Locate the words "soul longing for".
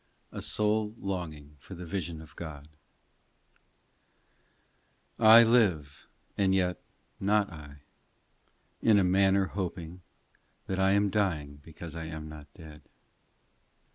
0.41-1.75